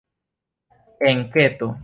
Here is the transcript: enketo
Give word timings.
enketo 1.09 1.67